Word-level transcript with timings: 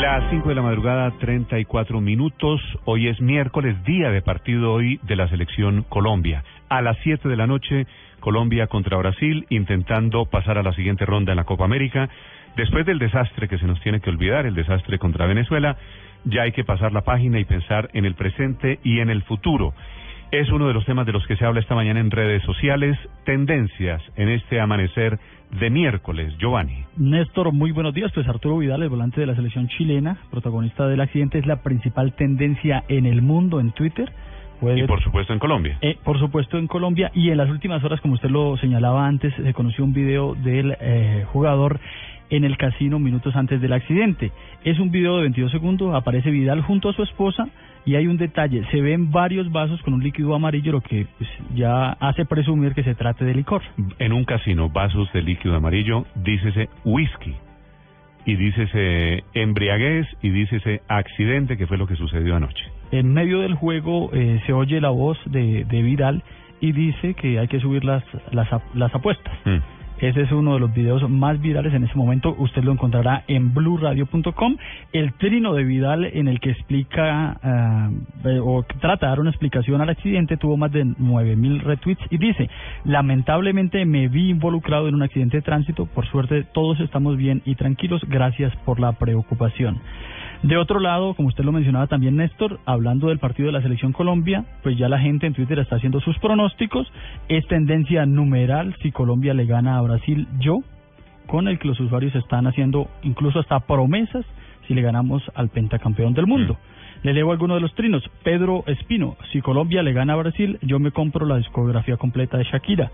Las 0.00 0.30
5 0.30 0.48
de 0.48 0.54
la 0.54 0.62
madrugada, 0.62 1.10
34 1.18 2.00
minutos. 2.00 2.58
Hoy 2.86 3.08
es 3.08 3.20
miércoles, 3.20 3.76
día 3.84 4.10
de 4.10 4.22
partido 4.22 4.72
hoy 4.72 4.98
de 5.02 5.14
la 5.14 5.28
selección 5.28 5.82
Colombia. 5.82 6.42
A 6.70 6.80
las 6.80 6.96
7 7.02 7.28
de 7.28 7.36
la 7.36 7.46
noche, 7.46 7.86
Colombia 8.18 8.66
contra 8.66 8.96
Brasil, 8.96 9.44
intentando 9.50 10.24
pasar 10.24 10.56
a 10.56 10.62
la 10.62 10.72
siguiente 10.72 11.04
ronda 11.04 11.32
en 11.32 11.36
la 11.36 11.44
Copa 11.44 11.66
América. 11.66 12.08
Después 12.56 12.86
del 12.86 12.98
desastre 12.98 13.46
que 13.46 13.58
se 13.58 13.66
nos 13.66 13.78
tiene 13.82 14.00
que 14.00 14.08
olvidar, 14.08 14.46
el 14.46 14.54
desastre 14.54 14.98
contra 14.98 15.26
Venezuela, 15.26 15.76
ya 16.24 16.44
hay 16.44 16.52
que 16.52 16.64
pasar 16.64 16.92
la 16.92 17.02
página 17.02 17.38
y 17.38 17.44
pensar 17.44 17.90
en 17.92 18.06
el 18.06 18.14
presente 18.14 18.80
y 18.82 19.00
en 19.00 19.10
el 19.10 19.22
futuro. 19.24 19.74
Es 20.32 20.48
uno 20.52 20.68
de 20.68 20.74
los 20.74 20.84
temas 20.84 21.06
de 21.06 21.12
los 21.12 21.26
que 21.26 21.34
se 21.34 21.44
habla 21.44 21.58
esta 21.58 21.74
mañana 21.74 21.98
en 21.98 22.08
redes 22.08 22.40
sociales, 22.44 22.96
tendencias 23.24 24.00
en 24.14 24.28
este 24.28 24.60
amanecer 24.60 25.18
de 25.58 25.70
miércoles. 25.70 26.32
Giovanni. 26.38 26.84
Néstor, 26.96 27.52
muy 27.52 27.72
buenos 27.72 27.94
días. 27.94 28.12
Pues 28.14 28.28
Arturo 28.28 28.58
Vidal, 28.58 28.84
el 28.84 28.88
volante 28.90 29.20
de 29.20 29.26
la 29.26 29.34
selección 29.34 29.66
chilena, 29.66 30.18
protagonista 30.30 30.86
del 30.86 31.00
accidente, 31.00 31.40
es 31.40 31.46
la 31.46 31.62
principal 31.62 32.12
tendencia 32.12 32.84
en 32.86 33.06
el 33.06 33.22
mundo 33.22 33.58
en 33.58 33.72
Twitter. 33.72 34.12
Y 34.62 34.84
por 34.84 35.02
supuesto 35.02 35.32
en 35.32 35.40
Colombia. 35.40 35.78
Eh, 35.80 35.98
por 36.04 36.20
supuesto 36.20 36.58
en 36.58 36.68
Colombia. 36.68 37.10
Y 37.12 37.30
en 37.30 37.36
las 37.36 37.50
últimas 37.50 37.82
horas, 37.82 38.00
como 38.00 38.14
usted 38.14 38.30
lo 38.30 38.56
señalaba 38.58 39.08
antes, 39.08 39.34
se 39.34 39.52
conoció 39.52 39.82
un 39.82 39.94
video 39.94 40.36
del 40.36 40.76
eh, 40.80 41.24
jugador 41.32 41.80
en 42.30 42.44
el 42.44 42.56
casino 42.56 42.98
minutos 42.98 43.36
antes 43.36 43.60
del 43.60 43.72
accidente. 43.72 44.32
Es 44.64 44.78
un 44.78 44.90
video 44.90 45.16
de 45.16 45.22
22 45.22 45.50
segundos, 45.50 45.94
aparece 45.94 46.30
Vidal 46.30 46.62
junto 46.62 46.88
a 46.88 46.92
su 46.92 47.02
esposa 47.02 47.48
y 47.84 47.96
hay 47.96 48.06
un 48.06 48.16
detalle, 48.16 48.64
se 48.70 48.80
ven 48.80 49.10
varios 49.10 49.50
vasos 49.50 49.80
con 49.82 49.94
un 49.94 50.02
líquido 50.02 50.34
amarillo, 50.34 50.72
lo 50.72 50.80
que 50.80 51.06
pues, 51.18 51.30
ya 51.54 51.92
hace 51.92 52.24
presumir 52.24 52.74
que 52.74 52.84
se 52.84 52.94
trate 52.94 53.24
de 53.24 53.34
licor. 53.34 53.62
En 53.98 54.12
un 54.12 54.24
casino, 54.24 54.68
vasos 54.68 55.12
de 55.12 55.22
líquido 55.22 55.56
amarillo, 55.56 56.06
dícese 56.14 56.68
whisky 56.84 57.34
y 58.26 58.36
dícese 58.36 59.24
embriaguez 59.34 60.06
y 60.22 60.30
dícese 60.30 60.82
accidente, 60.88 61.56
que 61.56 61.66
fue 61.66 61.78
lo 61.78 61.86
que 61.86 61.96
sucedió 61.96 62.36
anoche. 62.36 62.64
En 62.92 63.12
medio 63.12 63.40
del 63.40 63.54
juego 63.54 64.10
eh, 64.12 64.40
se 64.46 64.52
oye 64.52 64.80
la 64.80 64.90
voz 64.90 65.18
de, 65.26 65.64
de 65.64 65.82
Vidal 65.82 66.22
y 66.60 66.72
dice 66.72 67.14
que 67.14 67.38
hay 67.38 67.48
que 67.48 67.60
subir 67.60 67.84
las, 67.84 68.04
las, 68.32 68.48
las 68.74 68.94
apuestas. 68.94 69.32
Mm. 69.44 69.79
Ese 70.00 70.22
es 70.22 70.32
uno 70.32 70.54
de 70.54 70.60
los 70.60 70.72
videos 70.72 71.08
más 71.10 71.40
virales 71.40 71.74
en 71.74 71.84
ese 71.84 71.94
momento. 71.94 72.34
Usted 72.38 72.62
lo 72.62 72.72
encontrará 72.72 73.24
en 73.28 73.52
blueradio.com. 73.52 74.56
El 74.92 75.12
trino 75.14 75.52
de 75.52 75.64
Vidal 75.64 76.04
en 76.04 76.26
el 76.28 76.40
que 76.40 76.50
explica 76.50 77.90
eh, 78.24 78.40
o 78.42 78.62
trata 78.80 79.06
de 79.06 79.10
dar 79.10 79.20
una 79.20 79.30
explicación 79.30 79.80
al 79.80 79.90
accidente 79.90 80.36
tuvo 80.36 80.56
más 80.56 80.72
de 80.72 80.84
9000 80.84 81.60
retweets 81.60 82.02
y 82.10 82.18
dice, 82.18 82.48
lamentablemente 82.84 83.84
me 83.84 84.08
vi 84.08 84.30
involucrado 84.30 84.88
en 84.88 84.94
un 84.94 85.02
accidente 85.02 85.36
de 85.36 85.42
tránsito. 85.42 85.86
Por 85.86 86.06
suerte 86.06 86.44
todos 86.44 86.80
estamos 86.80 87.16
bien 87.16 87.42
y 87.44 87.54
tranquilos. 87.56 88.02
Gracias 88.08 88.54
por 88.64 88.80
la 88.80 88.92
preocupación. 88.92 89.80
De 90.42 90.56
otro 90.56 90.80
lado, 90.80 91.12
como 91.14 91.28
usted 91.28 91.44
lo 91.44 91.52
mencionaba 91.52 91.86
también, 91.86 92.16
Néstor, 92.16 92.60
hablando 92.64 93.08
del 93.08 93.18
partido 93.18 93.48
de 93.48 93.52
la 93.52 93.60
Selección 93.60 93.92
Colombia, 93.92 94.46
pues 94.62 94.78
ya 94.78 94.88
la 94.88 94.98
gente 94.98 95.26
en 95.26 95.34
Twitter 95.34 95.58
está 95.58 95.76
haciendo 95.76 96.00
sus 96.00 96.18
pronósticos. 96.18 96.90
Es 97.28 97.46
tendencia 97.46 98.06
numeral 98.06 98.74
si 98.80 98.90
Colombia 98.90 99.34
le 99.34 99.44
gana 99.44 99.76
a 99.76 99.82
Brasil, 99.82 100.26
yo, 100.38 100.60
con 101.26 101.46
el 101.46 101.58
que 101.58 101.68
los 101.68 101.78
usuarios 101.78 102.14
están 102.14 102.46
haciendo 102.46 102.88
incluso 103.02 103.38
hasta 103.38 103.60
promesas 103.60 104.24
si 104.66 104.72
le 104.72 104.80
ganamos 104.80 105.22
al 105.34 105.50
pentacampeón 105.50 106.14
del 106.14 106.26
mundo. 106.26 106.56
Le 107.02 107.12
leo 107.12 107.32
algunos 107.32 107.58
de 107.58 107.60
los 107.60 107.74
trinos. 107.74 108.02
Pedro 108.22 108.64
Espino, 108.66 109.16
si 109.32 109.42
Colombia 109.42 109.82
le 109.82 109.92
gana 109.92 110.14
a 110.14 110.16
Brasil, 110.16 110.58
yo 110.62 110.78
me 110.78 110.90
compro 110.90 111.26
la 111.26 111.36
discografía 111.36 111.98
completa 111.98 112.38
de 112.38 112.44
Shakira. 112.44 112.90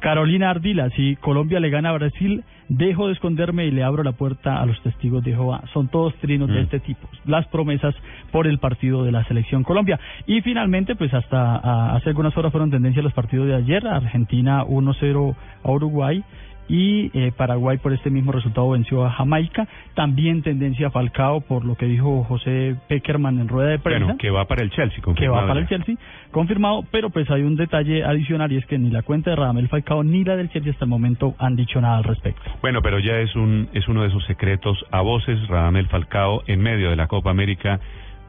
Carolina 0.00 0.50
Ardila, 0.50 0.90
si 0.90 1.16
Colombia 1.16 1.60
le 1.60 1.70
gana 1.70 1.90
a 1.90 1.92
Brasil, 1.92 2.42
dejo 2.68 3.06
de 3.08 3.12
esconderme 3.14 3.66
y 3.66 3.70
le 3.70 3.82
abro 3.82 4.02
la 4.02 4.12
puerta 4.12 4.60
a 4.60 4.66
los 4.66 4.80
testigos 4.82 5.22
de 5.24 5.32
Jehová. 5.32 5.62
Son 5.72 5.88
todos 5.88 6.14
trinos 6.16 6.48
de 6.48 6.60
Mm. 6.60 6.64
este 6.64 6.80
tipo. 6.80 7.08
Las 7.26 7.46
promesas 7.48 7.94
por 8.32 8.46
el 8.46 8.58
partido 8.58 9.04
de 9.04 9.12
la 9.12 9.24
selección 9.24 9.62
Colombia. 9.62 9.98
Y 10.26 10.40
finalmente, 10.40 10.96
pues 10.96 11.12
hasta 11.12 11.56
ah, 11.56 11.96
hace 11.96 12.08
algunas 12.10 12.36
horas 12.36 12.50
fueron 12.52 12.70
tendencia 12.70 13.02
los 13.02 13.12
partidos 13.12 13.46
de 13.46 13.54
ayer. 13.54 13.86
Argentina 13.86 14.64
1-0 14.64 15.34
a 15.64 15.70
Uruguay 15.70 16.24
y 16.70 17.10
eh, 17.18 17.32
Paraguay 17.36 17.78
por 17.78 17.92
este 17.92 18.10
mismo 18.10 18.30
resultado 18.30 18.70
venció 18.70 19.04
a 19.04 19.10
Jamaica. 19.10 19.66
También 19.94 20.42
tendencia 20.42 20.86
a 20.86 20.90
Falcao 20.90 21.40
por 21.40 21.64
lo 21.64 21.74
que 21.74 21.86
dijo 21.86 22.22
José 22.22 22.76
Peckerman 22.88 23.40
en 23.40 23.48
rueda 23.48 23.70
de 23.70 23.80
prensa 23.80 24.04
Bueno, 24.04 24.18
que 24.18 24.30
va 24.30 24.44
para 24.44 24.62
el 24.62 24.70
Chelsea. 24.70 24.98
que 24.98 25.02
confirmado 25.02 25.40
va 25.42 25.48
para 25.48 25.54
ya. 25.54 25.62
el 25.62 25.68
Chelsea, 25.68 25.96
confirmado, 26.30 26.84
pero 26.92 27.10
pues 27.10 27.28
hay 27.28 27.42
un 27.42 27.56
detalle 27.56 28.04
adicional 28.04 28.52
y 28.52 28.56
es 28.58 28.66
que 28.66 28.78
ni 28.78 28.88
la 28.88 29.02
cuenta 29.02 29.30
de 29.30 29.36
Radamel 29.36 29.68
Falcao 29.68 30.04
ni 30.04 30.22
la 30.22 30.36
del 30.36 30.48
Chelsea 30.50 30.70
hasta 30.70 30.84
el 30.84 30.90
momento 30.90 31.34
han 31.40 31.56
dicho 31.56 31.80
nada 31.80 31.98
al 31.98 32.04
respecto. 32.04 32.42
Bueno, 32.62 32.82
pero 32.82 33.00
ya 33.00 33.16
es 33.18 33.34
un 33.34 33.68
es 33.74 33.88
uno 33.88 34.02
de 34.02 34.08
esos 34.08 34.24
secretos 34.26 34.78
a 34.92 35.00
voces. 35.00 35.44
Radamel 35.48 35.88
Falcao, 35.88 36.44
en 36.46 36.60
medio 36.60 36.90
de 36.90 36.96
la 36.96 37.08
Copa 37.08 37.30
América, 37.30 37.80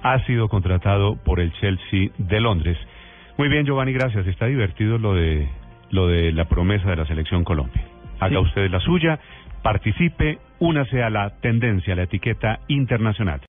ha 0.01 0.17
sido 0.25 0.49
contratado 0.49 1.15
por 1.23 1.39
el 1.39 1.53
Chelsea 1.61 2.09
de 2.17 2.39
Londres. 2.39 2.77
Muy 3.37 3.49
bien, 3.49 3.65
Giovanni, 3.67 3.93
gracias. 3.93 4.25
Está 4.25 4.47
divertido 4.47 4.97
lo 4.97 5.13
de 5.13 5.47
lo 5.91 6.07
de 6.07 6.31
la 6.31 6.45
promesa 6.45 6.89
de 6.89 6.95
la 6.95 7.05
selección 7.05 7.43
Colombia. 7.43 7.83
Haga 8.21 8.39
Sí. 8.39 8.45
usted 8.45 8.69
la 8.69 8.79
suya, 8.79 9.19
participe, 9.63 10.37
únase 10.59 11.01
a 11.03 11.09
la 11.09 11.29
tendencia, 11.41 11.93
a 11.93 11.95
la 11.95 12.03
etiqueta 12.03 12.59
internacional. 12.67 13.39